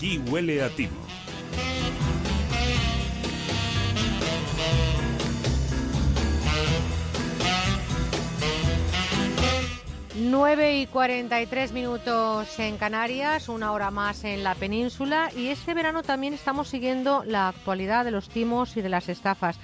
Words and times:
Aquí 0.00 0.16
huele 0.30 0.62
a 0.62 0.70
timo. 0.70 1.19
9 10.30 10.78
y 10.78 10.86
43 10.86 11.72
minutos 11.72 12.56
en 12.60 12.76
Canarias, 12.76 13.48
una 13.48 13.72
hora 13.72 13.90
más 13.90 14.22
en 14.22 14.44
la 14.44 14.54
península 14.54 15.28
y 15.36 15.48
este 15.48 15.74
verano 15.74 16.04
también 16.04 16.34
estamos 16.34 16.68
siguiendo 16.68 17.24
la 17.24 17.48
actualidad 17.48 18.04
de 18.04 18.12
los 18.12 18.28
timos 18.28 18.76
y 18.76 18.80
de 18.80 18.88
las 18.88 19.08
estafas. 19.08 19.56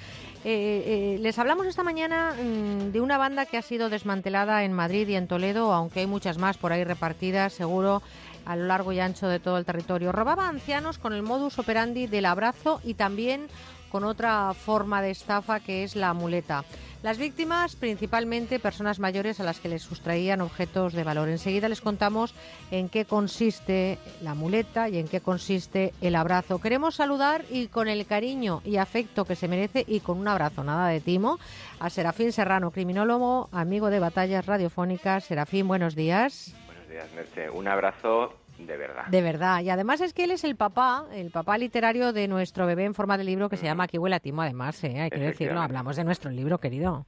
Eh, 0.44 1.14
eh, 1.14 1.18
les 1.20 1.38
hablamos 1.38 1.66
esta 1.66 1.84
mañana 1.84 2.34
mm, 2.34 2.90
de 2.90 3.00
una 3.00 3.16
banda 3.16 3.46
que 3.46 3.56
ha 3.56 3.62
sido 3.62 3.88
desmantelada 3.88 4.64
en 4.64 4.72
Madrid 4.72 5.06
y 5.06 5.14
en 5.14 5.28
Toledo, 5.28 5.72
aunque 5.72 6.00
hay 6.00 6.08
muchas 6.08 6.36
más 6.36 6.58
por 6.58 6.72
ahí 6.72 6.82
repartidas, 6.82 7.52
seguro, 7.52 8.02
a 8.44 8.56
lo 8.56 8.66
largo 8.66 8.92
y 8.92 8.98
ancho 8.98 9.28
de 9.28 9.38
todo 9.38 9.58
el 9.58 9.64
territorio. 9.64 10.10
Robaba 10.10 10.48
ancianos 10.48 10.98
con 10.98 11.12
el 11.12 11.22
modus 11.22 11.60
operandi 11.60 12.08
del 12.08 12.26
abrazo 12.26 12.80
y 12.82 12.94
también 12.94 13.46
con 13.90 14.04
otra 14.04 14.52
forma 14.54 15.02
de 15.02 15.10
estafa 15.10 15.60
que 15.60 15.84
es 15.84 15.96
la 15.96 16.14
muleta. 16.14 16.64
Las 17.02 17.18
víctimas, 17.18 17.76
principalmente 17.76 18.58
personas 18.58 18.98
mayores 18.98 19.38
a 19.38 19.44
las 19.44 19.60
que 19.60 19.68
les 19.68 19.82
sustraían 19.82 20.40
objetos 20.40 20.92
de 20.92 21.04
valor. 21.04 21.28
Enseguida 21.28 21.68
les 21.68 21.80
contamos 21.80 22.34
en 22.70 22.88
qué 22.88 23.04
consiste 23.04 23.98
la 24.22 24.34
muleta 24.34 24.88
y 24.88 24.98
en 24.98 25.06
qué 25.06 25.20
consiste 25.20 25.92
el 26.00 26.16
abrazo. 26.16 26.60
Queremos 26.60 26.96
saludar 26.96 27.44
y 27.50 27.68
con 27.68 27.86
el 27.86 28.06
cariño 28.06 28.60
y 28.64 28.78
afecto 28.78 29.24
que 29.24 29.36
se 29.36 29.46
merece 29.46 29.84
y 29.86 30.00
con 30.00 30.18
un 30.18 30.26
abrazo 30.26 30.64
nada 30.64 30.88
de 30.88 31.00
timo 31.00 31.38
a 31.78 31.90
Serafín 31.90 32.32
Serrano, 32.32 32.72
criminólogo, 32.72 33.48
amigo 33.52 33.90
de 33.90 34.00
batallas 34.00 34.46
radiofónicas. 34.46 35.24
Serafín, 35.24 35.68
buenos 35.68 35.94
días. 35.94 36.54
Buenos 36.66 36.88
días, 36.88 37.06
Merche. 37.14 37.50
Un 37.50 37.68
abrazo 37.68 38.32
de 38.58 38.76
verdad. 38.76 39.06
De 39.06 39.22
verdad. 39.22 39.60
Y 39.60 39.70
además 39.70 40.00
es 40.00 40.12
que 40.12 40.24
él 40.24 40.30
es 40.30 40.44
el 40.44 40.56
papá, 40.56 41.06
el 41.12 41.30
papá 41.30 41.58
literario 41.58 42.12
de 42.12 42.28
nuestro 42.28 42.66
bebé 42.66 42.84
en 42.84 42.94
forma 42.94 43.18
de 43.18 43.24
libro 43.24 43.48
que 43.48 43.56
se 43.56 43.64
llama 43.64 43.84
Aquí 43.84 43.98
huele 43.98 44.16
a 44.16 44.20
timo, 44.20 44.42
además, 44.42 44.82
¿eh? 44.84 45.00
hay 45.00 45.10
que 45.10 45.18
decirlo. 45.18 45.60
Hablamos 45.60 45.96
de 45.96 46.04
nuestro 46.04 46.30
libro, 46.30 46.58
querido. 46.58 47.06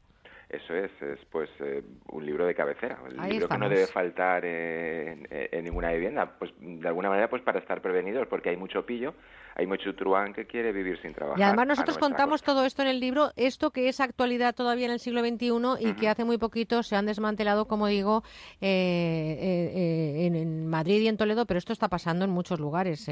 Eso 0.51 0.75
es, 0.75 0.91
es 1.03 1.19
pues 1.31 1.51
eh, 1.61 1.83
un 2.11 2.25
libro 2.25 2.47
de 2.47 2.55
cabecera, 2.55 2.99
un 3.05 3.29
libro 3.29 3.49
que 3.49 3.59
no 3.59 3.69
debe 3.69 3.87
faltar 3.87 4.47
en, 4.47 5.29
ninguna 5.63 5.93
vivienda, 5.93 6.39
pues 6.39 6.53
de 6.59 6.89
alguna 6.89 7.11
manera 7.11 7.29
pues 7.29 7.43
para 7.43 7.59
estar 7.59 7.83
prevenidos, 7.83 8.27
porque 8.29 8.49
hay 8.49 8.57
mucho 8.57 8.87
pillo, 8.87 9.13
hay 9.55 9.67
mucho 9.67 9.95
truán 9.95 10.33
que 10.33 10.47
quiere 10.47 10.73
vivir 10.73 10.99
sin 11.03 11.13
trabajar. 11.13 11.39
Y 11.39 11.43
además 11.43 11.67
nosotros 11.67 11.99
contamos 11.99 12.43
todo 12.43 12.65
esto 12.65 12.81
en 12.81 12.89
el 12.89 12.99
libro, 12.99 13.31
esto 13.37 13.73
que 13.73 13.89
es 13.89 14.01
actualidad 14.01 14.55
todavía 14.55 14.87
en 14.87 14.93
el 14.93 15.01
siglo 15.01 15.21
XXI 15.21 15.51
y 15.87 15.93
que 15.95 16.09
hace 16.09 16.25
muy 16.25 16.39
poquito 16.39 16.83
se 16.83 16.97
han 16.97 17.05
desmantelado, 17.05 17.67
como 17.67 17.87
digo, 17.89 18.23
eh, 18.63 19.37
eh, 19.41 20.27
en, 20.27 20.67
Madrid 20.67 21.03
y 21.03 21.09
en 21.09 21.19
Toledo, 21.19 21.45
pero 21.45 21.59
esto 21.59 21.75
está 21.75 21.89
pasando 21.89 22.25
en 22.25 22.31
muchos 22.31 22.59
lugares. 22.59 23.07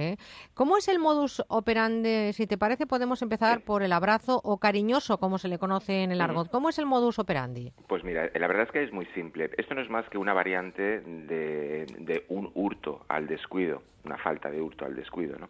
¿Cómo 0.55 0.79
es 0.79 0.89
el 0.89 0.99
modus 0.99 1.43
operandi? 1.49 2.33
Si 2.33 2.47
te 2.47 2.57
parece, 2.57 2.87
podemos 2.87 3.21
empezar 3.21 3.61
por 3.61 3.83
el 3.83 3.93
abrazo 3.93 4.41
o 4.43 4.57
cariñoso, 4.57 5.19
como 5.19 5.37
se 5.37 5.49
le 5.49 5.59
conoce 5.59 6.03
en 6.03 6.13
el 6.13 6.23
argot. 6.23 6.51
¿Cómo 6.51 6.71
es 6.71 6.79
el 6.79 6.87
modus 6.87 7.19
pues 7.89 8.05
mira, 8.05 8.31
la 8.35 8.47
verdad 8.47 8.65
es 8.65 8.73
que 8.73 8.83
es 8.83 8.93
muy 8.93 9.07
simple. 9.07 9.51
Esto 9.57 9.75
no 9.75 9.81
es 9.81 9.91
más 9.91 10.09
que 10.09 10.19
una 10.19 10.33
variante 10.33 11.01
de, 11.01 12.25
un 12.29 12.51
hurto 12.55 13.05
al 13.09 13.27
descuido, 13.27 13.83
una 14.05 14.17
falta 14.17 14.51
de 14.51 14.61
hurto 14.61 14.85
al 14.85 14.95
descuido, 14.95 15.39
¿no? 15.39 15.49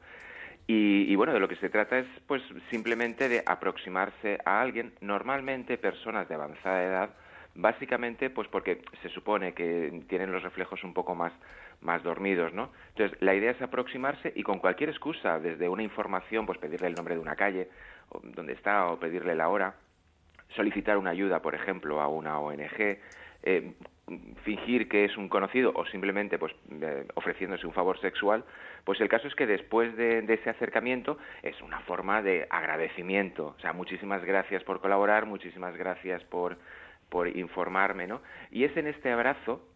Y, 0.68 1.14
bueno, 1.14 1.32
de 1.32 1.38
lo 1.38 1.46
que 1.46 1.54
se 1.56 1.68
trata 1.68 1.96
es 1.96 2.06
pues 2.26 2.42
simplemente 2.70 3.28
de 3.28 3.40
aproximarse 3.46 4.38
a 4.44 4.60
alguien, 4.60 4.94
normalmente 5.00 5.78
personas 5.78 6.28
de 6.28 6.34
avanzada 6.34 6.82
edad, 6.82 7.10
básicamente 7.54 8.30
pues 8.30 8.48
porque 8.48 8.82
se 9.00 9.08
supone 9.10 9.54
que 9.54 10.02
tienen 10.08 10.32
los 10.32 10.42
reflejos 10.42 10.82
un 10.82 10.92
poco 10.92 11.14
más, 11.14 11.32
más 11.82 12.02
dormidos, 12.02 12.52
¿no? 12.52 12.72
Entonces, 12.88 13.16
la 13.22 13.36
idea 13.36 13.52
es 13.52 13.62
aproximarse 13.62 14.32
y 14.34 14.42
con 14.42 14.58
cualquier 14.58 14.90
excusa, 14.90 15.38
desde 15.38 15.68
una 15.68 15.84
información, 15.84 16.46
pues 16.46 16.58
pedirle 16.58 16.88
el 16.88 16.94
nombre 16.94 17.14
de 17.14 17.20
una 17.20 17.36
calle, 17.36 17.68
o 18.08 18.20
donde 18.20 18.54
está, 18.54 18.86
o 18.86 18.98
pedirle 18.98 19.36
la 19.36 19.48
hora, 19.48 19.76
solicitar 20.54 20.96
una 20.98 21.10
ayuda, 21.10 21.42
por 21.42 21.54
ejemplo, 21.54 22.00
a 22.00 22.08
una 22.08 22.38
ONG, 22.38 22.98
eh, 23.42 23.72
fingir 24.44 24.88
que 24.88 25.04
es 25.04 25.16
un 25.16 25.28
conocido 25.28 25.72
o 25.74 25.84
simplemente 25.86 26.38
pues 26.38 26.54
eh, 26.80 27.06
ofreciéndose 27.14 27.66
un 27.66 27.72
favor 27.72 28.00
sexual, 28.00 28.44
pues 28.84 29.00
el 29.00 29.08
caso 29.08 29.26
es 29.26 29.34
que 29.34 29.46
después 29.46 29.96
de, 29.96 30.24
ese 30.28 30.50
acercamiento 30.50 31.18
es 31.42 31.60
una 31.60 31.80
forma 31.80 32.22
de 32.22 32.46
agradecimiento, 32.50 33.54
o 33.56 33.60
sea, 33.60 33.72
muchísimas 33.72 34.24
gracias 34.24 34.62
por 34.62 34.80
colaborar, 34.80 35.26
muchísimas 35.26 35.76
gracias 35.76 36.22
por, 36.24 36.56
por 37.08 37.28
informarme, 37.36 38.06
¿no? 38.06 38.22
Y 38.52 38.62
es 38.64 38.76
en 38.76 38.86
este 38.86 39.10
abrazo 39.10 39.68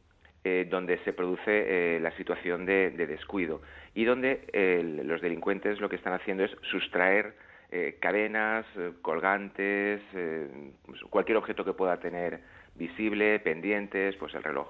eh, 0.45 0.67
donde 0.71 0.99
se 0.99 1.13
produce 1.13 1.99
la 2.01 2.13
situación 2.13 2.67
de, 2.67 2.91
descuido 2.91 3.63
y 3.95 4.05
donde 4.05 5.01
los 5.05 5.21
delincuentes 5.21 5.81
lo 5.81 5.89
que 5.89 5.97
están 5.97 6.13
haciendo 6.13 6.45
es 6.45 6.57
sustraer 6.63 7.35
eh, 7.73 7.99
cadenas, 8.01 8.67
eh, 8.77 8.91
colgantes, 9.01 10.01
eh, 10.13 10.73
pues 10.85 11.01
cualquier 11.09 11.37
objeto 11.37 11.65
que 11.65 11.73
pueda 11.73 12.01
tener 12.01 12.41
visible, 12.75 13.39
pendientes, 13.39 14.17
pues 14.17 14.35
el 14.35 14.43
reloj. 14.43 14.67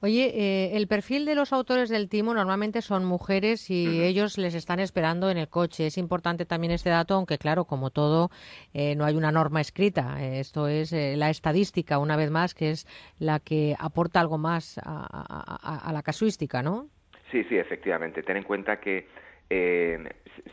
Oye, 0.00 0.74
el 0.74 0.88
perfil 0.88 1.26
de 1.26 1.34
los 1.34 1.52
autores 1.52 1.90
del 1.90 2.08
timo 2.08 2.32
normalmente 2.32 2.80
son 2.80 3.04
mujeres 3.04 3.70
y 3.70 4.02
ellos 4.02 4.38
les 4.38 4.54
están 4.54 4.80
esperando 4.80 5.30
en 5.30 5.36
el 5.36 5.48
coche. 5.48 5.86
Es 5.86 5.98
importante 5.98 6.46
también 6.46 6.72
este 6.72 6.90
dato, 6.90 7.14
aunque 7.14 7.38
claro, 7.38 7.66
como 7.66 7.90
todo, 7.90 8.30
no 8.72 9.04
hay 9.04 9.14
una 9.14 9.30
norma 9.30 9.60
escrita. 9.60 10.20
esto 10.20 10.66
es 10.66 10.90
la 10.90 11.30
estadística, 11.30 11.98
una 11.98 12.16
vez 12.16 12.32
más, 12.32 12.52
que 12.54 12.70
es 12.70 12.86
la 13.20 13.38
que 13.38 13.76
aporta 13.78 14.18
algo 14.18 14.38
más 14.38 14.80
a, 14.82 15.86
a 15.88 15.92
la 15.92 16.02
casuística, 16.02 16.62
¿no? 16.62 16.88
Sí, 17.30 17.44
sí, 17.44 17.56
efectivamente. 17.56 18.24
Ten 18.24 18.38
en 18.38 18.44
cuenta 18.44 18.80
que 18.80 19.06
eh, 19.50 19.98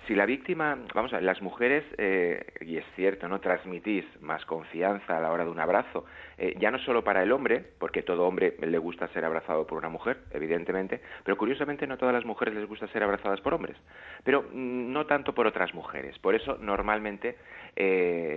si 0.08 0.16
la 0.16 0.26
víctima, 0.26 0.76
vamos 0.96 1.14
a 1.14 1.18
ver, 1.18 1.24
las 1.24 1.42
mujeres, 1.42 1.84
eh, 2.00 2.44
y 2.62 2.78
es 2.78 2.86
cierto, 2.96 3.28
¿no? 3.28 3.40
Transmitís 3.40 4.06
más 4.22 4.44
confianza 4.46 5.18
a 5.18 5.22
la 5.22 5.32
hora 5.32 5.46
de 5.46 5.52
un 5.52 5.60
abrazo, 5.60 6.06
eh, 6.40 6.56
ya 6.60 6.72
no 6.72 6.80
solo 6.80 7.04
para 7.04 7.22
el 7.22 7.32
hombre, 7.32 7.64
porque 7.78 8.02
todo 8.02 8.26
hombre 8.26 8.58
le 8.60 8.78
gusta 8.80 9.08
ser 9.10 9.24
abrazado 9.24 9.68
por 9.68 9.78
una 9.78 9.90
mujer, 9.90 10.18
evidentemente, 10.32 11.00
pero 11.24 11.38
curiosamente 11.38 11.86
no 11.86 11.98
todas 11.98 12.16
las 12.16 12.26
mujeres 12.26 12.56
les 12.56 12.68
gusta 12.68 12.88
ser 12.88 13.04
abrazadas 13.04 13.40
por 13.42 13.54
hombres, 13.54 13.78
pero 14.24 14.42
mm, 14.42 14.92
no 14.92 15.06
tanto 15.06 15.36
por 15.36 15.46
otras 15.46 15.76
mujeres. 15.76 16.18
Por 16.18 16.34
eso, 16.34 16.58
normalmente, 16.60 17.38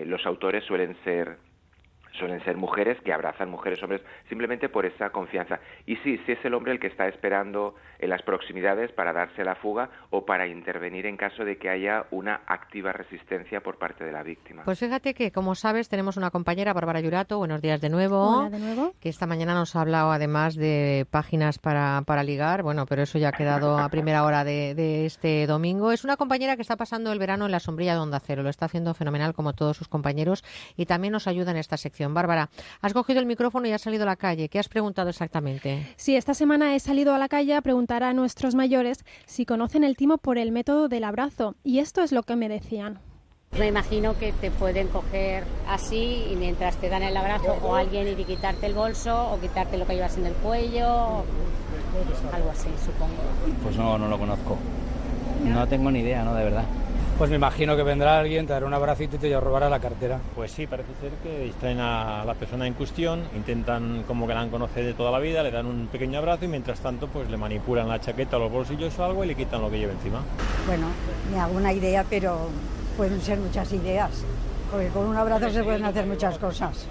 los 0.06 0.26
autores 0.26 0.64
suelen 0.64 0.94
ser 1.02 1.38
suelen 2.12 2.42
ser 2.44 2.56
mujeres 2.56 2.98
que 3.02 3.12
abrazan 3.12 3.50
mujeres 3.50 3.82
hombres 3.82 4.02
simplemente 4.28 4.68
por 4.68 4.86
esa 4.86 5.10
confianza. 5.10 5.60
Y 5.86 5.96
sí, 5.96 6.20
si 6.26 6.32
es 6.32 6.44
el 6.44 6.54
hombre 6.54 6.72
el 6.72 6.80
que 6.80 6.88
está 6.88 7.08
esperando 7.08 7.74
en 7.98 8.10
las 8.10 8.22
proximidades 8.22 8.92
para 8.92 9.12
darse 9.12 9.44
la 9.44 9.54
fuga 9.54 9.90
o 10.10 10.24
para 10.24 10.46
intervenir 10.46 11.06
en 11.06 11.16
caso 11.16 11.44
de 11.44 11.58
que 11.58 11.68
haya 11.68 12.06
una 12.10 12.42
activa 12.46 12.92
resistencia 12.92 13.60
por 13.60 13.78
parte 13.78 14.04
de 14.04 14.12
la 14.12 14.22
víctima. 14.22 14.64
Pues 14.64 14.78
fíjate 14.78 15.14
que, 15.14 15.30
como 15.30 15.54
sabes, 15.54 15.88
tenemos 15.88 16.16
una 16.16 16.30
compañera, 16.30 16.72
Bárbara 16.72 17.00
Yurato, 17.00 17.38
buenos 17.38 17.60
días 17.60 17.80
de 17.80 17.88
nuevo, 17.88 18.48
de 18.50 18.58
nuevo. 18.58 18.94
que 19.00 19.08
esta 19.08 19.26
mañana 19.26 19.54
nos 19.54 19.76
ha 19.76 19.82
hablado 19.82 20.12
además 20.12 20.54
de 20.54 21.06
páginas 21.10 21.58
para, 21.58 22.02
para 22.06 22.22
ligar, 22.22 22.62
bueno, 22.62 22.86
pero 22.86 23.02
eso 23.02 23.18
ya 23.18 23.28
ha 23.28 23.32
quedado 23.32 23.78
a 23.78 23.88
primera 23.88 24.24
hora 24.24 24.44
de, 24.44 24.74
de 24.74 25.06
este 25.06 25.46
domingo. 25.46 25.92
Es 25.92 26.04
una 26.04 26.16
compañera 26.16 26.56
que 26.56 26.62
está 26.62 26.76
pasando 26.76 27.12
el 27.12 27.18
verano 27.18 27.46
en 27.46 27.52
la 27.52 27.60
sombrilla 27.60 27.94
de 27.94 28.00
Onda 28.00 28.20
Cero, 28.20 28.42
lo 28.42 28.50
está 28.50 28.66
haciendo 28.66 28.94
fenomenal 28.94 29.34
como 29.34 29.52
todos 29.52 29.76
sus 29.76 29.88
compañeros 29.88 30.44
y 30.76 30.86
también 30.86 31.12
nos 31.12 31.26
ayuda 31.26 31.50
en 31.50 31.56
esta 31.56 31.76
sección 31.76 31.99
Bárbara, 32.08 32.50
has 32.80 32.92
cogido 32.92 33.20
el 33.20 33.26
micrófono 33.26 33.66
y 33.66 33.72
has 33.72 33.82
salido 33.82 34.04
a 34.04 34.06
la 34.06 34.16
calle. 34.16 34.48
¿Qué 34.48 34.58
has 34.58 34.68
preguntado 34.68 35.10
exactamente? 35.10 35.86
Sí, 35.96 36.16
esta 36.16 36.34
semana 36.34 36.74
he 36.74 36.80
salido 36.80 37.14
a 37.14 37.18
la 37.18 37.28
calle 37.28 37.54
a 37.54 37.62
preguntar 37.62 38.02
a 38.02 38.12
nuestros 38.12 38.54
mayores 38.54 39.04
si 39.26 39.46
conocen 39.46 39.84
el 39.84 39.96
timo 39.96 40.18
por 40.18 40.38
el 40.38 40.52
método 40.52 40.88
del 40.88 41.04
abrazo. 41.04 41.54
Y 41.62 41.78
esto 41.78 42.02
es 42.02 42.12
lo 42.12 42.22
que 42.22 42.36
me 42.36 42.48
decían. 42.48 42.98
Me 43.58 43.66
imagino 43.66 44.16
que 44.16 44.32
te 44.32 44.50
pueden 44.50 44.88
coger 44.88 45.44
así 45.68 46.24
y 46.30 46.36
mientras 46.36 46.76
te 46.76 46.88
dan 46.88 47.02
el 47.02 47.16
abrazo 47.16 47.56
o 47.62 47.74
alguien 47.74 48.06
y 48.08 48.24
quitarte 48.24 48.66
el 48.66 48.74
bolso 48.74 49.32
o 49.32 49.40
quitarte 49.40 49.76
lo 49.76 49.86
que 49.86 49.94
llevas 49.94 50.16
en 50.18 50.26
el 50.26 50.34
cuello, 50.34 51.24
algo 52.32 52.50
así, 52.50 52.68
supongo. 52.84 53.14
Pues 53.64 53.76
no, 53.76 53.98
no 53.98 54.06
lo 54.06 54.18
conozco. 54.18 54.56
No 55.44 55.66
tengo 55.66 55.90
ni 55.90 56.00
idea, 56.00 56.22
¿no? 56.22 56.34
De 56.34 56.44
verdad. 56.44 56.64
Pues 57.20 57.28
me 57.28 57.36
imagino 57.36 57.76
que 57.76 57.82
vendrá 57.82 58.18
alguien, 58.18 58.46
te 58.46 58.54
dará 58.54 58.64
un 58.64 58.72
abracito 58.72 59.16
y 59.16 59.18
te 59.18 59.38
robará 59.38 59.68
la 59.68 59.78
cartera. 59.78 60.18
Pues 60.34 60.52
sí, 60.52 60.66
parece 60.66 60.88
ser 61.02 61.10
que 61.22 61.40
distraen 61.40 61.78
a 61.78 62.24
la 62.24 62.32
persona 62.32 62.66
en 62.66 62.72
cuestión, 62.72 63.24
intentan 63.36 64.04
como 64.04 64.26
que 64.26 64.32
la 64.32 64.40
han 64.40 64.48
conocido 64.48 64.86
de 64.86 64.94
toda 64.94 65.10
la 65.10 65.18
vida, 65.18 65.42
le 65.42 65.50
dan 65.50 65.66
un 65.66 65.88
pequeño 65.88 66.18
abrazo 66.18 66.46
y 66.46 66.48
mientras 66.48 66.80
tanto 66.80 67.08
pues 67.08 67.28
le 67.28 67.36
manipulan 67.36 67.88
la 67.88 68.00
chaqueta 68.00 68.38
o 68.38 68.40
los 68.40 68.50
bolsillos 68.50 68.98
o 68.98 69.04
algo 69.04 69.22
y 69.22 69.26
le 69.26 69.34
quitan 69.34 69.60
lo 69.60 69.70
que 69.70 69.78
lleva 69.78 69.92
encima. 69.92 70.22
Bueno, 70.66 70.86
me 71.30 71.38
hago 71.38 71.58
una 71.58 71.74
idea, 71.74 72.06
pero 72.08 72.48
pueden 72.96 73.20
ser 73.20 73.38
muchas 73.38 73.70
ideas, 73.74 74.12
porque 74.70 74.88
con 74.88 75.04
un 75.04 75.16
abrazo 75.18 75.50
se 75.50 75.62
pueden 75.62 75.84
hacer 75.84 76.06
muchas 76.06 76.38
cosas, 76.38 76.86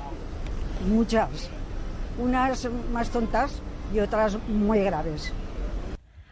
muchas, 0.87 1.49
unas 2.19 2.69
más 2.93 3.09
tontas 3.09 3.63
y 3.91 3.99
otras 3.99 4.37
muy 4.47 4.81
graves. 4.81 5.33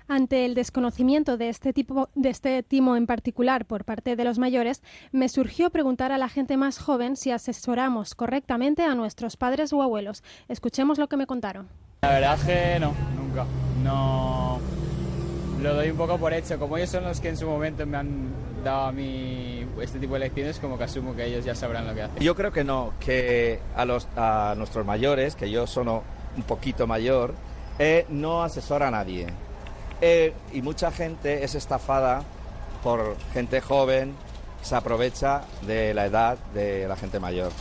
Ante 0.07 0.45
el 0.45 0.56
desconocimiento 0.56 1.38
de 1.38 1.50
este, 1.50 1.74
tipo, 1.74 2.09
de 2.15 2.30
este 2.30 2.63
timo 2.63 2.95
en 2.95 3.07
particular 3.07 3.65
por 3.65 3.83
parte 3.83 4.15
de 4.15 4.24
los 4.24 4.39
mayores, 4.39 4.81
me 5.12 5.27
surgió 5.27 5.69
preguntar 5.69 6.12
a 6.13 6.18
la 6.18 6.30
gente 6.30 6.56
más 6.56 6.80
joven 6.80 7.18
si 7.18 7.31
asesoramos 7.31 8.15
correctamente 8.15 8.83
a 8.83 8.95
nuestros 8.95 9.36
padres 9.36 9.74
o 9.74 9.81
abuelos. 9.81 10.24
Escuchemos 10.48 10.98
lo 10.98 11.07
que 11.07 11.18
me 11.18 11.27
contaron. 11.27 11.68
La 12.01 12.12
verdad 12.12 12.38
es 12.39 12.45
que 12.45 12.80
no, 12.80 12.94
nunca. 13.18 13.45
No, 13.83 14.59
lo 15.62 15.74
doy 15.74 15.89
un 15.89 15.98
poco 15.98 16.18
por 16.18 16.33
hecho. 16.33 16.57
Como 16.57 16.77
ellos 16.77 16.89
son 16.89 17.03
los 17.03 17.19
que 17.19 17.30
en 17.30 17.38
su 17.38 17.45
momento 17.45 17.86
me 17.86 17.98
han 17.98 18.30
dado 18.63 18.86
a 18.86 18.92
mí 18.94 19.65
este 19.81 20.00
tipo 20.00 20.13
de 20.13 20.21
lecciones, 20.21 20.60
como 20.60 20.77
que 20.77 20.86
asumo 20.86 21.15
que 21.15 21.25
ellos 21.25 21.44
ya 21.44 21.53
sabrán 21.53 21.86
lo 21.86 21.94
que 21.94 22.03
hacen. 22.03 22.24
Yo 22.24 22.33
creo 22.33 22.51
que 22.53 22.63
no, 22.63 22.94
que 23.00 23.60
a, 23.75 23.83
los, 23.83 24.07
a 24.15 24.56
nuestros 24.57 24.86
mayores, 24.86 25.36
que 25.36 25.51
yo 25.51 25.68
soy 25.68 25.86
un 25.88 26.44
poquito 26.44 26.88
mayor, 26.88 27.33
eh, 27.77 28.06
no 28.10 28.44
asesora 28.44 28.88
a 28.88 28.92
nadie. 28.92 29.27
Eh, 30.01 30.33
y 30.53 30.61
mucha 30.61 30.91
gente 30.91 31.44
es 31.44 31.55
estafada 31.55 32.23
por 32.83 33.17
gente 33.33 33.61
joven, 33.61 34.15
se 34.61 34.75
aprovecha 34.75 35.41
de 35.63 35.94
la 35.94 36.05
edad 36.05 36.38
de 36.53 36.88
la 36.88 36.95
gente 36.95 37.19
mayor. 37.19 37.51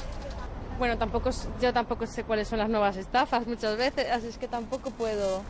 Bueno, 0.78 0.98
tampoco 0.98 1.30
yo 1.60 1.72
tampoco 1.72 2.06
sé 2.06 2.24
cuáles 2.24 2.48
son 2.48 2.58
las 2.58 2.68
nuevas 2.68 2.96
estafas 2.96 3.46
muchas 3.46 3.78
veces, 3.78 4.10
así 4.10 4.26
es 4.28 4.36
que 4.36 4.46
tampoco 4.46 4.90
puedo 4.90 5.40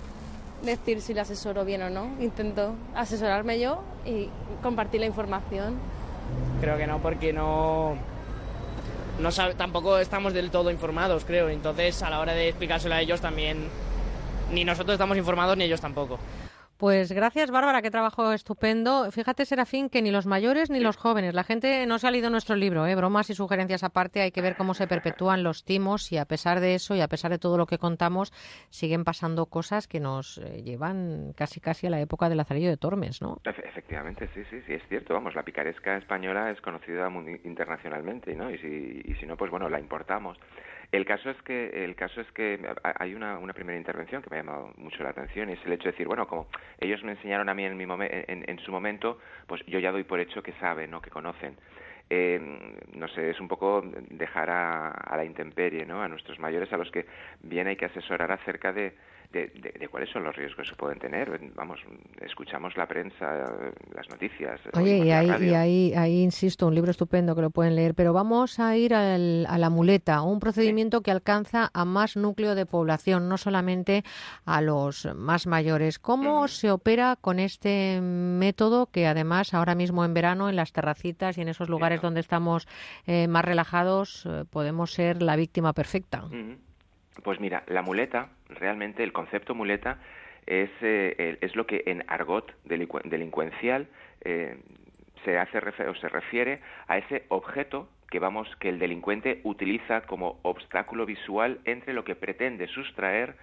decir 0.62 1.02
si 1.02 1.14
le 1.14 1.20
asesoro 1.20 1.64
bien 1.64 1.82
o 1.82 1.90
no. 1.90 2.10
Intento 2.20 2.74
asesorarme 2.94 3.58
yo 3.58 3.82
y 4.04 4.28
compartir 4.62 5.00
la 5.00 5.06
información. 5.06 5.74
Creo 6.60 6.76
que 6.76 6.86
no, 6.86 7.00
porque 7.00 7.32
no, 7.32 7.96
no 9.18 9.30
tampoco 9.56 9.98
estamos 9.98 10.32
del 10.32 10.50
todo 10.50 10.70
informados, 10.70 11.24
creo. 11.24 11.48
Entonces, 11.48 12.02
a 12.02 12.10
la 12.10 12.20
hora 12.20 12.32
de 12.32 12.48
explicárselo 12.48 12.94
a 12.94 13.00
ellos 13.00 13.20
también, 13.20 13.68
ni 14.52 14.64
nosotros 14.64 14.94
estamos 14.94 15.16
informados 15.16 15.56
ni 15.56 15.64
ellos 15.64 15.80
tampoco. 15.80 16.18
Pues 16.78 17.10
gracias, 17.10 17.50
Bárbara, 17.50 17.80
qué 17.80 17.90
trabajo 17.90 18.32
estupendo. 18.32 19.10
Fíjate, 19.10 19.46
Serafín, 19.46 19.88
que 19.88 20.02
ni 20.02 20.10
los 20.10 20.26
mayores 20.26 20.68
ni 20.68 20.78
los 20.78 20.98
jóvenes, 20.98 21.32
la 21.32 21.42
gente 21.42 21.86
no 21.86 21.98
se 21.98 22.06
ha 22.06 22.10
leído 22.10 22.28
nuestro 22.28 22.54
libro, 22.54 22.86
¿eh? 22.86 22.94
bromas 22.94 23.30
y 23.30 23.34
sugerencias 23.34 23.82
aparte, 23.82 24.20
hay 24.20 24.30
que 24.30 24.42
ver 24.42 24.56
cómo 24.56 24.74
se 24.74 24.86
perpetúan 24.86 25.42
los 25.42 25.64
timos 25.64 26.12
y 26.12 26.18
a 26.18 26.26
pesar 26.26 26.60
de 26.60 26.74
eso 26.74 26.94
y 26.94 27.00
a 27.00 27.08
pesar 27.08 27.30
de 27.30 27.38
todo 27.38 27.56
lo 27.56 27.64
que 27.64 27.78
contamos, 27.78 28.30
siguen 28.68 29.04
pasando 29.04 29.46
cosas 29.46 29.88
que 29.88 30.00
nos 30.00 30.36
eh, 30.36 30.62
llevan 30.62 31.32
casi 31.34 31.60
casi 31.60 31.86
a 31.86 31.90
la 31.90 32.00
época 32.00 32.28
del 32.28 32.36
Lazarillo 32.36 32.68
de 32.68 32.76
Tormes, 32.76 33.22
¿no? 33.22 33.38
Efectivamente, 33.44 34.28
sí, 34.34 34.42
sí, 34.50 34.60
sí, 34.66 34.74
es 34.74 34.82
cierto. 34.88 35.14
Vamos, 35.14 35.34
la 35.34 35.44
picaresca 35.44 35.96
española 35.96 36.50
es 36.50 36.60
conocida 36.60 37.10
internacionalmente, 37.44 38.34
¿no? 38.34 38.50
Y 38.50 38.58
si, 38.58 39.02
y 39.02 39.14
si 39.14 39.24
no, 39.24 39.38
pues 39.38 39.50
bueno, 39.50 39.70
la 39.70 39.80
importamos. 39.80 40.36
El 40.92 41.04
caso 41.04 41.30
es 41.30 41.40
que 41.42 41.84
el 41.84 41.94
caso 41.96 42.20
es 42.20 42.30
que 42.32 42.60
hay 42.82 43.14
una, 43.14 43.38
una 43.38 43.52
primera 43.52 43.76
intervención 43.76 44.22
que 44.22 44.30
me 44.30 44.36
ha 44.36 44.42
llamado 44.42 44.72
mucho 44.76 45.02
la 45.02 45.10
atención 45.10 45.50
y 45.50 45.54
es 45.54 45.66
el 45.66 45.72
hecho 45.72 45.84
de 45.84 45.92
decir, 45.92 46.06
bueno, 46.06 46.26
como 46.26 46.46
ellos 46.78 47.02
me 47.02 47.12
enseñaron 47.12 47.48
a 47.48 47.54
mí 47.54 47.64
en, 47.64 47.76
mi 47.76 47.84
en, 47.84 48.44
en 48.48 48.58
su 48.60 48.70
momento, 48.70 49.18
pues 49.46 49.64
yo 49.66 49.78
ya 49.78 49.92
doy 49.92 50.04
por 50.04 50.20
hecho 50.20 50.42
que 50.42 50.52
saben, 50.54 50.90
¿no? 50.90 51.00
que 51.00 51.10
conocen. 51.10 51.56
Eh, 52.08 52.40
no 52.94 53.08
sé, 53.08 53.30
es 53.30 53.40
un 53.40 53.48
poco 53.48 53.82
dejar 54.10 54.48
a, 54.48 54.90
a, 54.90 55.16
la 55.16 55.24
intemperie, 55.24 55.84
¿no? 55.84 56.02
A 56.02 56.08
nuestros 56.08 56.38
mayores 56.38 56.72
a 56.72 56.76
los 56.76 56.88
que 56.92 57.04
bien 57.42 57.66
hay 57.66 57.74
que 57.74 57.86
asesorar 57.86 58.30
acerca 58.30 58.72
de, 58.72 58.94
de, 59.32 59.88
cuáles 59.90 60.10
son 60.10 60.24
los 60.24 60.34
riesgos 60.36 60.66
que 60.66 60.70
se 60.70 60.76
pueden 60.76 60.98
tener. 60.98 61.40
Vamos, 61.54 61.80
escuchamos 62.20 62.76
la 62.76 62.86
prensa, 62.86 63.44
las 63.94 64.08
noticias. 64.08 64.60
Oye, 64.74 64.98
y 64.98 65.10
ahí, 65.10 65.92
ahí, 65.94 66.22
insisto, 66.22 66.66
un 66.66 66.74
libro 66.74 66.90
estupendo 66.90 67.34
que 67.34 67.42
lo 67.42 67.50
pueden 67.50 67.76
leer, 67.76 67.94
pero 67.94 68.12
vamos 68.12 68.58
a 68.58 68.76
ir 68.76 68.94
al, 68.94 69.46
a 69.48 69.58
la 69.58 69.70
muleta, 69.70 70.22
un 70.22 70.40
procedimiento 70.40 71.02
que 71.02 71.10
alcanza 71.10 71.70
a 71.72 71.84
más 71.84 72.16
núcleo 72.16 72.54
de 72.54 72.66
población, 72.66 73.28
no 73.28 73.36
solamente 73.36 74.04
a 74.44 74.60
los 74.60 75.08
más 75.14 75.46
mayores. 75.46 75.98
¿Cómo 75.98 76.48
se 76.48 76.70
opera 76.70 77.16
con 77.20 77.38
este 77.38 78.00
método 78.00 78.86
que 78.86 79.06
además 79.06 79.54
ahora 79.54 79.74
mismo 79.74 80.04
en 80.04 80.14
verano 80.14 80.48
en 80.48 80.56
las 80.56 80.72
terracitas 80.72 81.38
y 81.38 81.42
en 81.42 81.48
esos 81.48 81.68
lugares 81.68 82.00
donde 82.02 82.20
estamos 82.20 82.66
eh, 83.06 83.28
más 83.28 83.44
relajados 83.44 84.26
eh, 84.26 84.44
podemos 84.50 84.92
ser 84.92 85.22
la 85.22 85.36
víctima 85.36 85.72
perfecta? 85.72 86.24
Pues 87.22 87.40
mira, 87.40 87.62
la 87.66 87.82
muleta, 87.82 88.28
realmente 88.48 89.02
el 89.02 89.12
concepto 89.12 89.54
muleta 89.54 89.98
es, 90.46 90.70
eh, 90.80 91.38
es 91.40 91.56
lo 91.56 91.66
que 91.66 91.82
en 91.86 92.04
argot 92.08 92.52
delincuencial 92.64 93.88
eh, 94.22 94.58
se 95.24 95.38
hace 95.38 95.58
o 95.58 95.94
se 95.94 96.08
refiere 96.08 96.60
a 96.86 96.98
ese 96.98 97.24
objeto 97.28 97.88
que 98.10 98.18
vamos 98.20 98.48
que 98.60 98.68
el 98.68 98.78
delincuente 98.78 99.40
utiliza 99.42 100.02
como 100.02 100.38
obstáculo 100.42 101.06
visual 101.06 101.58
entre 101.64 101.92
lo 101.92 102.04
que 102.04 102.14
pretende 102.14 102.68
sustraer 102.68 103.36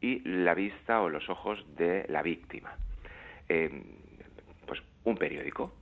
y 0.00 0.20
la 0.20 0.54
vista 0.54 1.00
o 1.00 1.08
los 1.08 1.28
ojos 1.30 1.64
de 1.76 2.04
la 2.08 2.22
víctima. 2.22 2.76
Eh, 3.48 3.82
pues 4.66 4.82
un 5.04 5.16
periódico, 5.16 5.72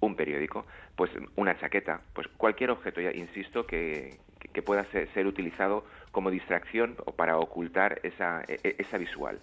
un 0.00 0.14
periódico, 0.14 0.66
pues 0.96 1.10
una 1.36 1.58
chaqueta, 1.58 2.00
pues 2.12 2.28
cualquier 2.36 2.70
objeto, 2.70 3.00
ya 3.00 3.12
insisto, 3.12 3.66
que, 3.66 4.18
que 4.52 4.62
pueda 4.62 4.84
ser, 4.84 5.26
utilizado 5.26 5.84
como 6.12 6.30
distracción 6.30 6.96
o 7.04 7.12
para 7.12 7.38
ocultar 7.38 8.00
esa, 8.02 8.42
e, 8.48 8.58
e, 8.62 8.76
esa 8.78 8.98
visual. 8.98 9.40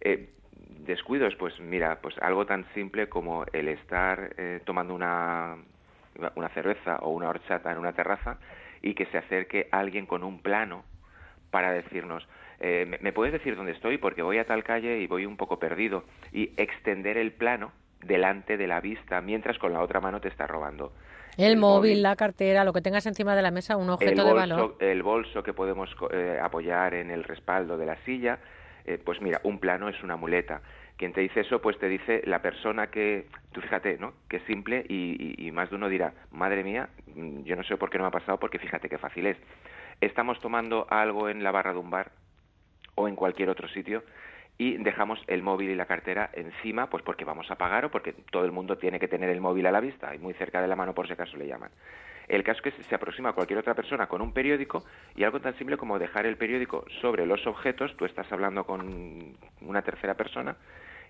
Eh, 0.00 0.28
descuidos, 0.80 1.34
pues 1.36 1.58
mira, 1.60 2.00
pues 2.00 2.16
algo 2.18 2.46
tan 2.46 2.66
simple 2.74 3.08
como 3.08 3.44
el 3.52 3.68
estar 3.68 4.34
eh, 4.36 4.60
tomando 4.64 4.94
una, 4.94 5.56
una 6.34 6.48
cerveza 6.50 6.98
o 6.98 7.10
una 7.10 7.28
horchata 7.28 7.72
en 7.72 7.78
una 7.78 7.92
terraza 7.92 8.38
y 8.82 8.94
que 8.94 9.06
se 9.06 9.18
acerque 9.18 9.68
alguien 9.70 10.06
con 10.06 10.22
un 10.22 10.40
plano 10.40 10.84
para 11.50 11.72
decirnos, 11.72 12.26
eh, 12.60 12.98
¿me 13.00 13.12
puedes 13.12 13.32
decir 13.32 13.56
dónde 13.56 13.72
estoy? 13.72 13.98
Porque 13.98 14.22
voy 14.22 14.38
a 14.38 14.44
tal 14.44 14.64
calle 14.64 14.98
y 14.98 15.06
voy 15.06 15.26
un 15.26 15.36
poco 15.36 15.58
perdido. 15.58 16.04
Y 16.32 16.52
extender 16.56 17.16
el 17.16 17.32
plano 17.32 17.72
delante 18.04 18.56
de 18.56 18.66
la 18.66 18.80
vista 18.80 19.20
mientras 19.20 19.58
con 19.58 19.72
la 19.72 19.80
otra 19.80 20.00
mano 20.00 20.20
te 20.20 20.28
está 20.28 20.46
robando. 20.46 20.92
El, 21.36 21.56
móvil, 21.56 22.02
la 22.02 22.16
cartera, 22.16 22.64
lo 22.64 22.72
que 22.72 22.80
tengas 22.80 23.06
encima 23.06 23.34
de 23.34 23.42
la 23.42 23.50
mesa, 23.50 23.76
un 23.76 23.90
objeto 23.90 24.24
de 24.24 24.32
valor. 24.32 24.76
El 24.80 25.02
bolso 25.02 25.42
que 25.42 25.52
podemos 25.52 25.90
eh, 26.12 26.38
apoyar 26.42 26.94
en 26.94 27.10
el 27.10 27.24
respaldo 27.24 27.76
de 27.76 27.86
la 27.86 27.96
silla. 28.04 28.38
Eh, 28.84 28.98
pues 29.02 29.20
mira, 29.20 29.40
un 29.44 29.58
plano 29.58 29.88
es 29.88 30.02
una 30.02 30.16
muleta. 30.16 30.60
Quien 30.96 31.12
te 31.12 31.22
dice 31.22 31.40
eso, 31.40 31.60
pues 31.60 31.78
te 31.78 31.88
dice 31.88 32.22
la 32.26 32.40
persona 32.40 32.88
que, 32.88 33.26
tú 33.52 33.60
fíjate, 33.60 33.98
¿no? 33.98 34.12
Que 34.28 34.36
es 34.36 34.42
simple 34.44 34.84
y, 34.88 35.34
y 35.44 35.50
más 35.50 35.70
de 35.70 35.76
uno 35.76 35.88
dirá, 35.88 36.12
madre 36.30 36.62
mía, 36.62 36.88
mm, 37.14 37.42
yo 37.42 37.56
no 37.56 37.64
sé 37.64 37.76
por 37.76 37.90
qué 37.90 37.98
no 37.98 38.04
me 38.04 38.08
ha 38.08 38.12
pasado, 38.12 38.38
porque 38.38 38.58
fíjate 38.58 38.88
qué 38.88 38.98
fácil 38.98 39.26
es. 39.26 39.36
Estamos 40.00 40.38
tomando 40.40 40.86
algo 40.90 41.28
en 41.28 41.42
la 41.42 41.50
barra 41.50 41.72
de 41.72 41.78
un 41.78 41.90
bar 41.90 42.12
o 42.94 43.08
en 43.08 43.16
cualquier 43.16 43.48
otro 43.48 43.68
sitio 43.68 44.04
y 44.56 44.76
dejamos 44.76 45.20
el 45.26 45.42
móvil 45.42 45.70
y 45.70 45.74
la 45.74 45.86
cartera 45.86 46.30
encima, 46.32 46.88
pues 46.88 47.02
porque 47.02 47.24
vamos 47.24 47.50
a 47.50 47.56
pagar 47.56 47.86
o 47.86 47.90
porque 47.90 48.12
todo 48.12 48.44
el 48.44 48.52
mundo 48.52 48.78
tiene 48.78 49.00
que 49.00 49.08
tener 49.08 49.30
el 49.30 49.40
móvil 49.40 49.66
a 49.66 49.72
la 49.72 49.80
vista 49.80 50.14
y 50.14 50.18
muy 50.18 50.34
cerca 50.34 50.62
de 50.62 50.68
la 50.68 50.76
mano 50.76 50.94
por 50.94 51.06
si 51.06 51.12
acaso 51.12 51.36
le 51.36 51.46
llaman. 51.46 51.70
El 52.28 52.42
caso 52.42 52.62
es 52.64 52.74
que 52.74 52.82
se 52.82 52.94
aproxima 52.94 53.30
a 53.30 53.32
cualquier 53.32 53.58
otra 53.58 53.74
persona 53.74 54.06
con 54.06 54.22
un 54.22 54.32
periódico 54.32 54.84
y 55.14 55.24
algo 55.24 55.40
tan 55.40 55.56
simple 55.58 55.76
como 55.76 55.98
dejar 55.98 56.24
el 56.24 56.36
periódico 56.36 56.84
sobre 57.00 57.26
los 57.26 57.46
objetos, 57.46 57.94
tú 57.96 58.04
estás 58.04 58.30
hablando 58.32 58.64
con 58.64 59.36
una 59.60 59.82
tercera 59.82 60.14
persona 60.14 60.56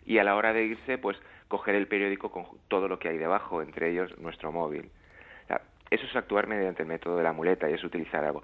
y 0.07 0.19
a 0.19 0.25
la 0.25 0.37
hora 0.37 0.53
de 0.53 0.65
irse, 0.65 0.99
pues 0.99 1.17
coger 1.49 1.75
el 1.75 1.87
periódico 1.87 2.31
con 2.31 2.47
todo 2.69 2.89
lo 2.89 2.99
que 2.99 3.09
hay 3.09 3.19
debajo, 3.19 3.63
entre 3.63 3.91
ellos 3.91 4.17
nuestro 4.19 4.53
móvil. 4.53 4.91
eso 5.91 6.07
es 6.07 6.17
actuar 6.17 6.49
mediante 6.49 6.83
el 6.83 6.89
método 6.89 7.17
de 7.17 7.23
la 7.23 7.33
muleta 7.33 7.71
y 7.71 7.75
es 7.75 7.85
utilizar 7.85 8.25
algo. 8.25 8.43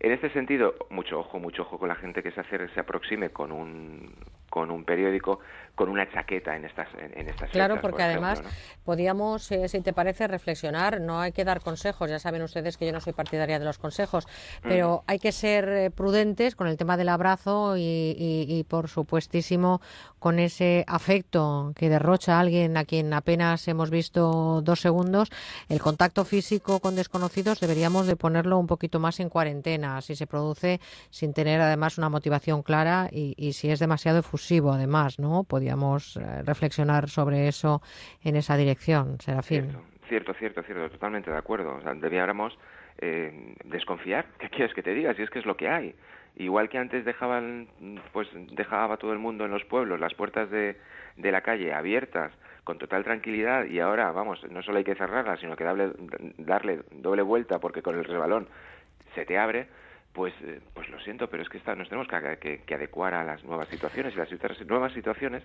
En 0.00 0.12
este 0.12 0.30
sentido, 0.30 0.74
mucho 0.90 1.18
ojo, 1.18 1.38
mucho 1.38 1.62
ojo 1.62 1.78
con 1.78 1.88
la 1.88 1.96
gente 1.96 2.22
que 2.22 2.30
se, 2.30 2.40
hace, 2.40 2.68
se 2.68 2.80
aproxime 2.80 3.30
con 3.30 3.50
un, 3.50 4.14
con 4.58 4.72
un 4.72 4.82
periódico, 4.82 5.38
con 5.76 5.88
una 5.88 6.10
chaqueta 6.10 6.56
en 6.56 6.64
estas 6.64 6.88
en, 6.98 7.28
estas 7.28 7.48
Claro, 7.50 7.80
porque 7.80 8.02
además 8.02 8.42
podíamos, 8.84 9.52
eh, 9.52 9.68
si 9.68 9.80
te 9.82 9.92
parece, 9.92 10.26
reflexionar. 10.26 11.00
No 11.00 11.20
hay 11.20 11.30
que 11.30 11.44
dar 11.44 11.60
consejos. 11.60 12.10
Ya 12.10 12.18
saben 12.18 12.42
ustedes 12.42 12.76
que 12.76 12.84
yo 12.84 12.92
no 12.92 13.00
soy 13.00 13.12
partidaria 13.12 13.60
de 13.60 13.64
los 13.64 13.78
consejos, 13.78 14.26
pero 14.64 15.04
hay 15.06 15.20
que 15.20 15.30
ser 15.30 15.68
eh, 15.68 15.90
prudentes 15.92 16.56
con 16.56 16.66
el 16.66 16.76
tema 16.76 16.96
del 16.96 17.08
abrazo 17.08 17.76
y, 17.76 18.16
y, 18.18 18.64
por 18.64 18.88
supuestísimo 18.88 19.80
con 20.18 20.40
ese 20.40 20.84
afecto 20.88 21.72
que 21.76 21.88
derrocha 21.88 22.40
alguien 22.40 22.76
a 22.76 22.84
quien 22.84 23.14
apenas 23.14 23.68
hemos 23.68 23.90
visto 23.90 24.60
dos 24.62 24.80
segundos. 24.80 25.30
El 25.68 25.80
contacto 25.80 26.24
físico 26.24 26.80
con 26.80 26.96
desconocidos 26.96 27.60
deberíamos 27.60 28.08
de 28.08 28.16
ponerlo 28.16 28.58
un 28.58 28.66
poquito 28.66 28.98
más 28.98 29.20
en 29.20 29.28
cuarentena 29.28 30.00
si 30.00 30.16
se 30.16 30.26
produce 30.26 30.80
sin 31.10 31.32
tener 31.32 31.60
además 31.60 31.98
una 31.98 32.08
motivación 32.08 32.64
clara 32.64 33.08
y, 33.12 33.34
y 33.36 33.52
si 33.52 33.70
es 33.70 33.78
demasiado 33.78 34.18
efusivo 34.18 34.47
además, 34.72 35.18
¿no? 35.18 35.44
Podíamos 35.44 36.16
eh, 36.16 36.42
reflexionar 36.44 37.08
sobre 37.08 37.48
eso 37.48 37.80
en 38.24 38.36
esa 38.36 38.56
dirección, 38.56 39.20
Serafín. 39.20 39.72
Cierto, 40.08 40.32
cierto, 40.34 40.62
cierto, 40.62 40.90
totalmente 40.90 41.30
de 41.30 41.36
acuerdo. 41.36 41.76
O 41.76 41.82
sea, 41.82 41.94
debiéramos 41.94 42.58
eh, 42.98 43.54
desconfiar. 43.64 44.26
¿Qué 44.38 44.48
quieres 44.48 44.74
que 44.74 44.82
te 44.82 44.94
diga? 44.94 45.14
Si 45.14 45.22
es 45.22 45.30
que 45.30 45.38
es 45.38 45.46
lo 45.46 45.56
que 45.56 45.68
hay. 45.68 45.94
Igual 46.36 46.68
que 46.68 46.78
antes 46.78 47.04
dejaban, 47.04 47.68
pues 48.12 48.28
dejaba 48.52 48.96
todo 48.96 49.12
el 49.12 49.18
mundo 49.18 49.44
en 49.44 49.50
los 49.50 49.64
pueblos 49.64 49.98
las 49.98 50.14
puertas 50.14 50.48
de, 50.50 50.76
de 51.16 51.32
la 51.32 51.40
calle 51.40 51.72
abiertas 51.72 52.32
con 52.62 52.78
total 52.78 53.02
tranquilidad 53.02 53.64
y 53.64 53.80
ahora, 53.80 54.12
vamos, 54.12 54.44
no 54.50 54.62
solo 54.62 54.78
hay 54.78 54.84
que 54.84 54.94
cerrarlas, 54.94 55.40
sino 55.40 55.56
que 55.56 55.64
darle, 55.64 55.90
darle 56.36 56.80
doble 56.92 57.22
vuelta 57.22 57.58
porque 57.58 57.82
con 57.82 57.96
el 57.96 58.04
resbalón 58.04 58.46
se 59.14 59.24
te 59.24 59.38
abre, 59.38 59.68
pues, 60.12 60.34
eh, 60.42 60.60
pues 60.74 60.88
lo 60.88 60.98
siento, 61.00 61.28
pero 61.28 61.42
es 61.42 61.48
que 61.48 61.58
nos 61.74 61.88
tenemos 61.88 62.08
que, 62.40 62.60
que, 62.64 62.74
adecuar 62.74 63.14
a 63.14 63.24
las 63.24 63.44
nuevas 63.44 63.68
situaciones 63.68 64.14
y 64.14 64.16
las 64.16 64.30
nuevas 64.66 64.92
situaciones, 64.92 65.42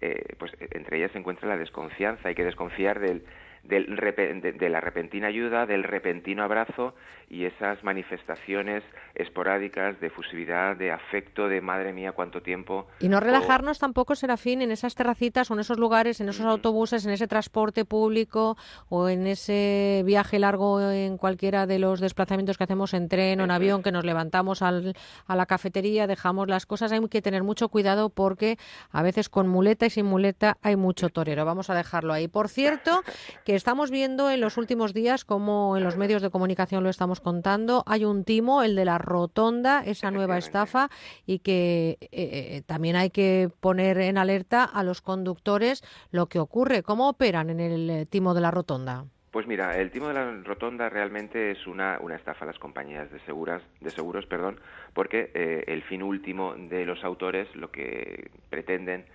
eh, 0.00 0.34
pues 0.38 0.52
entre 0.60 0.98
ellas 0.98 1.12
se 1.12 1.18
encuentra 1.18 1.48
la 1.48 1.56
desconfianza. 1.56 2.28
Hay 2.28 2.34
que 2.34 2.44
desconfiar 2.44 3.00
del, 3.00 3.24
del 3.62 3.96
de, 3.96 4.52
de 4.52 4.68
la 4.70 4.80
repentina 4.80 5.28
ayuda, 5.28 5.66
del 5.66 5.82
repentino 5.84 6.42
abrazo 6.42 6.94
y 7.30 7.44
esas 7.44 7.84
manifestaciones 7.84 8.82
esporádicas 9.14 10.00
de 10.00 10.06
efusividad, 10.06 10.76
de 10.76 10.90
afecto, 10.92 11.48
de 11.48 11.60
madre 11.60 11.92
mía, 11.92 12.12
cuánto 12.12 12.40
tiempo. 12.40 12.86
Y 13.00 13.08
no 13.08 13.18
o- 13.18 13.20
relajarnos 13.20 13.78
tampoco, 13.78 14.14
Serafín, 14.14 14.62
en 14.62 14.70
esas 14.70 14.94
terracitas 14.94 15.50
o 15.50 15.54
en 15.54 15.60
esos 15.60 15.78
lugares, 15.78 16.20
en 16.20 16.28
esos 16.28 16.46
autobuses, 16.46 17.04
en 17.04 17.12
ese 17.12 17.26
transporte 17.28 17.84
público 17.84 18.56
o 18.88 19.08
en 19.08 19.26
ese 19.26 20.02
viaje 20.06 20.38
largo 20.38 20.80
en 20.80 21.18
cualquiera 21.18 21.66
de 21.66 21.78
los 21.78 22.00
desplazamientos 22.00 22.56
que 22.56 22.64
hacemos 22.64 22.94
en 22.94 23.08
tren 23.08 23.40
o 23.40 23.44
en 23.44 23.50
avión, 23.50 23.82
que 23.82 23.92
nos 23.92 24.04
levantamos 24.04 24.62
al- 24.62 24.94
a 25.26 25.36
la 25.36 25.46
cafetería, 25.46 26.06
dejamos 26.06 26.48
las 26.48 26.64
cosas. 26.64 26.92
Hay 26.92 27.00
que 27.08 27.20
tener 27.22 27.42
mucho 27.42 27.68
cuidado 27.68 28.08
porque 28.08 28.56
a 28.90 29.02
veces 29.02 29.28
con 29.28 29.48
muleta 29.48 29.86
y 29.86 29.90
sin 29.90 30.06
muleta 30.06 30.56
hay 30.62 30.76
mucho 30.76 31.08
torero. 31.10 31.44
Vamos 31.44 31.68
a 31.70 31.74
dejarlo 31.74 32.12
ahí. 32.12 32.28
Por 32.28 32.48
cierto, 32.48 33.02
que 33.48 33.54
estamos 33.54 33.90
viendo 33.90 34.30
en 34.30 34.42
los 34.42 34.58
últimos 34.58 34.92
días, 34.92 35.24
como 35.24 35.78
en 35.78 35.82
los 35.82 35.96
medios 35.96 36.20
de 36.20 36.28
comunicación 36.28 36.84
lo 36.84 36.90
estamos 36.90 37.22
contando, 37.22 37.82
hay 37.86 38.04
un 38.04 38.22
timo, 38.22 38.62
el 38.62 38.76
de 38.76 38.84
la 38.84 38.98
rotonda, 38.98 39.82
esa 39.86 40.10
nueva 40.10 40.36
estafa, 40.36 40.90
y 41.24 41.38
que 41.38 41.96
eh, 42.02 42.08
eh, 42.12 42.62
también 42.66 42.94
hay 42.96 43.08
que 43.08 43.48
poner 43.60 43.96
en 44.00 44.18
alerta 44.18 44.64
a 44.64 44.82
los 44.82 45.00
conductores 45.00 45.82
lo 46.10 46.26
que 46.26 46.38
ocurre. 46.38 46.82
¿Cómo 46.82 47.08
operan 47.08 47.48
en 47.48 47.60
el 47.60 47.88
eh, 47.88 48.04
timo 48.04 48.34
de 48.34 48.42
la 48.42 48.50
rotonda? 48.50 49.06
Pues 49.30 49.46
mira, 49.46 49.78
el 49.78 49.90
timo 49.90 50.08
de 50.08 50.14
la 50.14 50.30
rotonda 50.42 50.88
realmente 50.88 51.50
es 51.50 51.66
una, 51.66 51.98
una 52.00 52.16
estafa 52.16 52.44
a 52.44 52.48
las 52.48 52.58
compañías 52.58 53.10
de 53.10 53.20
seguras, 53.20 53.62
de 53.80 53.90
seguros, 53.90 54.26
perdón, 54.26 54.58
porque 54.92 55.30
eh, 55.32 55.64
el 55.68 55.82
fin 55.84 56.02
último 56.02 56.54
de 56.54 56.84
los 56.84 57.04
autores 57.04 57.48
lo 57.54 57.70
que 57.70 58.30
pretenden 58.50 59.06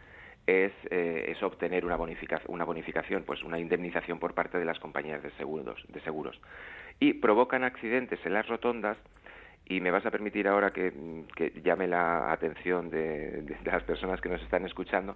es, 0.46 0.72
eh, 0.90 1.26
es 1.30 1.42
obtener 1.42 1.86
una 1.86 1.96
bonificación, 1.96 2.54
una 2.54 2.66
bonificación, 2.66 3.24
pues 3.24 3.44
una 3.44 3.60
indemnización 3.60 4.20
por 4.20 4.34
parte 4.34 4.58
de 4.58 4.66
las 4.66 4.80
compañías 4.80 5.24
de 5.24 5.32
seguros, 5.32 5.84
de 5.88 6.02
seguros. 6.02 6.40
Y 7.00 7.14
provocan 7.14 7.64
accidentes 7.64 8.20
en 8.26 8.34
las 8.34 8.48
rotondas 8.48 8.98
y 9.66 9.80
me 9.80 9.92
vas 9.92 10.06
a 10.06 10.12
permitir 10.12 10.48
ahora 10.48 10.72
que, 10.72 10.92
llame 11.64 11.88
la 11.88 12.32
atención 12.32 12.90
de, 12.90 13.58
las 13.64 13.84
personas 13.84 14.20
que 14.20 14.30
nos 14.30 14.42
están 14.42 14.66
escuchando, 14.66 15.16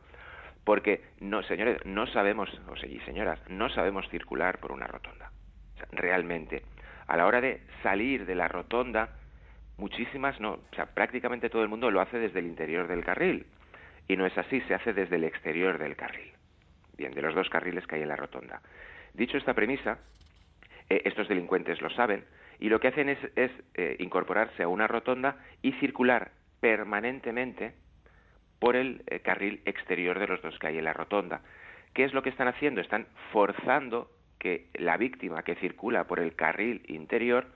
porque 0.64 1.04
no, 1.20 1.44
señores, 1.44 1.86
no 1.86 2.08
sabemos, 2.08 2.50
o 2.70 2.76
sea, 2.78 2.90
señoras, 3.06 3.40
no 3.50 3.70
sabemos 3.70 4.08
circular 4.10 4.60
por 4.60 4.72
una 4.72 4.88
rotonda. 4.88 5.32
Realmente, 5.92 6.64
a 7.08 7.18
la 7.18 7.26
hora 7.26 7.42
de 7.42 7.62
salir 7.84 8.26
de 8.26 8.36
la 8.36 8.48
rotonda, 8.48 9.10
muchísimas 9.78 10.40
no, 10.40 10.60
sea, 10.76 10.88
prácticamente 10.88 11.50
todo 11.50 11.64
el 11.64 11.70
mundo 11.70 11.92
lo 11.92 12.02
hace 12.02 12.18
desde 12.18 12.40
el 12.40 12.48
interior 12.48 12.88
del 12.88 13.04
carril. 13.04 13.46
Y 14.08 14.16
no 14.16 14.26
es 14.26 14.38
así, 14.38 14.62
se 14.62 14.74
hace 14.74 14.94
desde 14.94 15.18
el 15.18 15.24
exterior 15.24 15.78
del 15.78 15.96
carril. 15.96 16.32
Bien, 16.98 17.14
de 17.14 17.22
los 17.22 17.36
dos 17.36 17.50
carriles 17.50 17.86
que 17.86 17.96
hay 17.96 18.02
en 18.02 18.08
la 18.08 18.16
rotonda. 18.16 18.62
Dicho 19.14 19.38
esta 19.38 19.54
premisa, 19.54 20.00
eh, 20.90 21.02
estos 21.06 21.28
delincuentes 21.28 21.82
lo 21.82 21.90
saben 21.90 22.26
y 22.60 22.70
lo 22.70 22.80
que 22.80 22.88
hacen 22.88 23.10
es, 23.10 23.20
eh, 23.76 23.96
incorporarse 24.00 24.64
a 24.64 24.68
una 24.68 24.88
rotonda 24.88 25.38
y 25.62 25.74
circular 25.74 26.32
permanentemente 26.60 27.74
por 28.60 28.76
el 28.76 29.04
eh, 29.08 29.20
carril 29.20 29.62
exterior 29.66 30.18
de 30.18 30.28
los 30.28 30.42
dos 30.42 30.58
que 30.58 30.68
hay 30.68 30.78
en 30.78 30.86
la 30.86 30.94
rotonda. 30.94 31.42
¿Qué 31.94 32.04
es 32.04 32.14
lo 32.14 32.24
que 32.24 32.30
están 32.30 32.48
haciendo? 32.48 32.82
Están 32.82 33.08
forzando 33.32 34.10
que 34.40 34.70
la 34.74 34.98
víctima 34.98 35.44
que 35.44 35.56
circula 35.56 36.06
por 36.06 36.20
el 36.20 36.36
carril 36.36 36.84
interior 36.88 37.48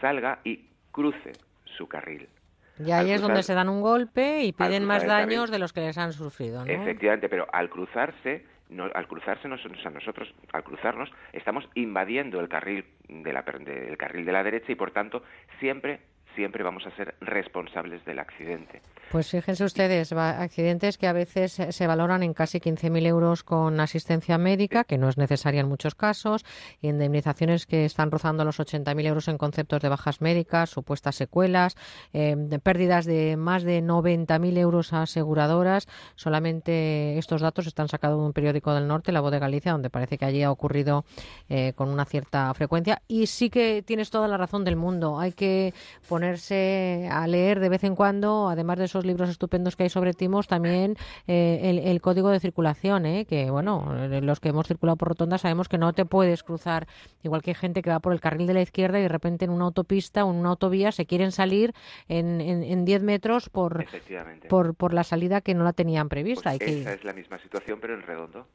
salga 0.00 0.40
y 0.44 0.68
cruce 0.92 1.32
su 1.64 1.88
carril. 1.88 2.28
Y 2.78 2.90
ahí 2.92 3.10
es 3.10 3.20
donde 3.22 3.42
se 3.42 3.54
dan 3.54 3.68
un 3.68 3.80
golpe 3.80 4.42
y 4.44 4.52
piden 4.52 4.84
más 4.84 5.02
daños 5.06 5.50
de 5.50 5.58
los 5.58 5.72
que 5.72 5.80
les 5.80 5.96
han 5.98 6.12
sufrido, 6.12 6.64
¿no? 6.64 6.70
Efectivamente, 6.70 7.28
pero 7.28 7.46
al 7.52 7.70
cruzarse, 7.70 8.44
no- 8.68 8.90
al 8.94 9.06
cruzarse 9.08 9.48
nos- 9.48 9.64
o 9.64 9.74
sea, 9.76 9.90
nosotros, 9.90 10.34
al 10.52 10.62
cruzarnos, 10.64 11.10
estamos 11.32 11.68
invadiendo 11.74 12.40
el 12.40 12.48
carril 12.48 12.84
de 13.08 13.32
la, 13.32 13.44
per- 13.44 13.60
de- 13.64 13.88
el 13.88 13.96
carril 13.96 14.24
de 14.26 14.32
la 14.32 14.42
derecha 14.42 14.72
y 14.72 14.74
por 14.74 14.90
tanto 14.90 15.22
siempre, 15.60 16.00
siempre 16.36 16.62
vamos 16.62 16.86
a 16.86 16.94
ser 16.94 17.16
responsables 17.20 18.04
del 18.04 18.20
accidente. 18.20 18.82
Pues 19.10 19.30
fíjense 19.30 19.64
ustedes, 19.64 20.12
accidentes 20.12 20.98
que 20.98 21.06
a 21.06 21.12
veces 21.12 21.52
se 21.70 21.86
valoran 21.86 22.22
en 22.22 22.34
casi 22.34 22.60
15.000 22.60 23.06
euros 23.06 23.42
con 23.42 23.80
asistencia 23.80 24.36
médica, 24.36 24.84
que 24.84 24.98
no 24.98 25.08
es 25.08 25.16
necesaria 25.16 25.60
en 25.60 25.68
muchos 25.68 25.94
casos, 25.94 26.44
y 26.80 26.88
indemnizaciones 26.88 27.66
que 27.66 27.84
están 27.84 28.10
rozando 28.10 28.44
los 28.44 28.60
80.000 28.60 29.06
euros 29.06 29.28
en 29.28 29.38
conceptos 29.38 29.80
de 29.80 29.88
bajas 29.88 30.20
médicas, 30.20 30.70
supuestas 30.70 31.16
secuelas, 31.16 31.76
eh, 32.12 32.34
de 32.36 32.58
pérdidas 32.58 33.06
de 33.06 33.36
más 33.36 33.62
de 33.62 33.82
90.000 33.82 34.58
euros 34.58 34.92
a 34.92 35.02
aseguradoras. 35.02 35.88
Solamente 36.16 37.16
estos 37.16 37.40
datos 37.40 37.66
están 37.66 37.88
sacados 37.88 38.18
de 38.18 38.26
un 38.26 38.32
periódico 38.32 38.74
del 38.74 38.86
norte, 38.86 39.12
La 39.12 39.20
Voz 39.20 39.32
de 39.32 39.38
Galicia, 39.38 39.72
donde 39.72 39.88
parece 39.88 40.18
que 40.18 40.26
allí 40.26 40.42
ha 40.42 40.50
ocurrido 40.50 41.04
eh, 41.48 41.72
con 41.74 41.88
una 41.88 42.04
cierta 42.04 42.52
frecuencia. 42.54 43.02
Y 43.08 43.26
sí 43.28 43.50
que 43.50 43.82
tienes 43.82 44.10
toda 44.10 44.28
la 44.28 44.36
razón 44.36 44.64
del 44.64 44.76
mundo. 44.76 45.18
Hay 45.18 45.32
que 45.32 45.72
ponerse 46.26 47.08
a 47.08 47.24
leer 47.28 47.60
de 47.60 47.68
vez 47.68 47.84
en 47.84 47.94
cuando, 47.94 48.48
además 48.48 48.78
de 48.78 48.86
esos 48.86 49.06
libros 49.06 49.28
estupendos 49.28 49.76
que 49.76 49.84
hay 49.84 49.90
sobre 49.90 50.12
timos, 50.12 50.48
también 50.48 50.96
eh, 51.28 51.60
el, 51.62 51.78
el 51.78 52.00
código 52.00 52.30
de 52.30 52.40
circulación, 52.40 53.06
¿eh? 53.06 53.26
que 53.26 53.48
bueno, 53.48 53.94
eh, 53.96 54.20
los 54.20 54.40
que 54.40 54.48
hemos 54.48 54.66
circulado 54.66 54.96
por 54.96 55.08
rotonda 55.08 55.38
sabemos 55.38 55.68
que 55.68 55.78
no 55.78 55.92
te 55.92 56.04
puedes 56.04 56.42
cruzar, 56.42 56.88
igual 57.22 57.42
que 57.42 57.52
hay 57.52 57.54
gente 57.54 57.80
que 57.80 57.90
va 57.90 58.00
por 58.00 58.12
el 58.12 58.20
carril 58.20 58.48
de 58.48 58.54
la 58.54 58.60
izquierda 58.60 58.98
y 58.98 59.02
de 59.02 59.08
repente 59.08 59.44
en 59.44 59.52
una 59.52 59.66
autopista 59.66 60.24
o 60.24 60.32
en 60.32 60.38
una 60.38 60.48
autovía 60.50 60.90
se 60.90 61.06
quieren 61.06 61.30
salir 61.30 61.74
en, 62.08 62.40
en, 62.40 62.64
en 62.64 62.84
10 62.84 63.02
metros 63.04 63.48
por, 63.48 63.86
por, 64.48 64.74
por 64.74 64.94
la 64.94 65.04
salida 65.04 65.40
que 65.42 65.54
no 65.54 65.62
la 65.62 65.74
tenían 65.74 66.08
prevista. 66.08 66.58
Que, 66.58 66.80
Esa 66.80 66.92
es 66.94 67.04
la 67.04 67.12
misma 67.12 67.38
situación, 67.38 67.78
pero 67.80 67.94
en 67.94 68.02
redondo. 68.02 68.48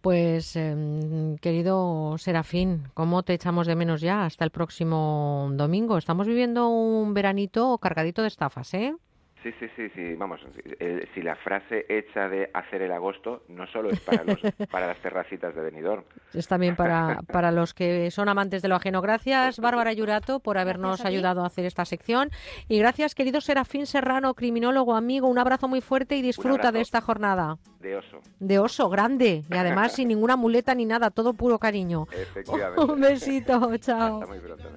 pues, 0.00 0.56
em, 0.56 1.36
querido 1.36 2.16
Serafín, 2.16 2.84
¿cómo 2.94 3.22
te 3.22 3.34
echamos 3.34 3.66
de 3.66 3.76
menos 3.76 4.00
ya 4.00 4.24
hasta 4.24 4.44
el 4.46 4.50
próximo 4.50 5.50
domingo? 5.52 5.98
Estamos 5.98 6.26
viviendo 6.26 6.68
un 6.68 7.01
veranito 7.10 7.76
cargadito 7.78 8.22
de 8.22 8.28
estafas, 8.28 8.72
¿eh? 8.74 8.94
Sí, 9.42 9.52
sí, 9.58 9.66
sí, 9.74 9.88
sí. 9.94 10.14
Vamos, 10.14 10.40
eh, 10.78 11.08
si 11.14 11.20
la 11.20 11.34
frase 11.34 11.84
hecha 11.88 12.28
de 12.28 12.48
hacer 12.54 12.82
el 12.82 12.92
agosto 12.92 13.42
no 13.48 13.66
solo 13.66 13.90
es 13.90 13.98
para, 14.00 14.22
los, 14.22 14.38
para 14.70 14.86
las 14.86 14.98
terracitas 14.98 15.54
de 15.54 15.62
Benidorm. 15.62 16.04
Es 16.32 16.46
también 16.46 16.76
para, 16.76 17.20
para 17.22 17.50
los 17.50 17.74
que 17.74 18.10
son 18.12 18.28
amantes 18.28 18.62
de 18.62 18.68
lo 18.68 18.76
ajeno. 18.76 19.00
Gracias, 19.00 19.58
Bárbara 19.58 19.92
Yurato, 19.92 20.38
por 20.38 20.58
habernos 20.58 21.04
a 21.04 21.08
ayudado 21.08 21.42
a 21.42 21.46
hacer 21.46 21.64
esta 21.64 21.84
sección. 21.84 22.30
Y 22.68 22.78
gracias, 22.78 23.16
querido 23.16 23.40
Serafín 23.40 23.86
Serrano, 23.86 24.34
criminólogo, 24.34 24.94
amigo. 24.94 25.26
Un 25.26 25.38
abrazo 25.38 25.66
muy 25.66 25.80
fuerte 25.80 26.16
y 26.16 26.22
disfruta 26.22 26.70
de 26.70 26.80
esta 26.80 27.00
jornada. 27.00 27.58
De 27.80 27.96
oso. 27.96 28.20
De 28.38 28.60
oso, 28.60 28.88
grande. 28.90 29.42
Y 29.50 29.56
además 29.56 29.94
sin 29.96 30.06
ninguna 30.12 30.36
muleta 30.36 30.72
ni 30.76 30.84
nada, 30.84 31.10
todo 31.10 31.34
puro 31.34 31.58
cariño. 31.58 32.06
Efectivamente. 32.12 32.80
Un 32.92 33.00
besito, 33.00 33.76
chao. 33.78 34.22
Hasta 34.22 34.26
muy 34.26 34.38
pronto. 34.38 34.68